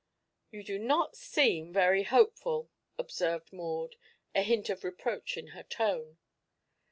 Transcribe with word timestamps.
"You 0.49 0.63
do 0.63 0.79
not 0.79 1.15
seem 1.15 1.71
very 1.71 2.01
hopeful," 2.01 2.71
observed 2.97 3.53
Maud, 3.53 3.97
a 4.33 4.41
hint 4.41 4.67
of 4.71 4.83
reproach 4.83 5.37
in 5.37 5.49
her 5.49 5.61
tone. 5.61 6.17